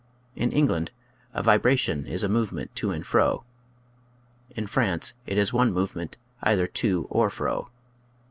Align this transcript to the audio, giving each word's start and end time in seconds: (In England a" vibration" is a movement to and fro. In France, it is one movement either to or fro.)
(In 0.35 0.51
England 0.51 0.89
a" 1.31 1.43
vibration" 1.43 2.07
is 2.07 2.23
a 2.23 2.27
movement 2.27 2.75
to 2.77 2.89
and 2.89 3.05
fro. 3.05 3.43
In 4.49 4.65
France, 4.65 5.13
it 5.27 5.37
is 5.37 5.53
one 5.53 5.71
movement 5.71 6.17
either 6.41 6.65
to 6.65 7.05
or 7.11 7.29
fro.) 7.29 7.69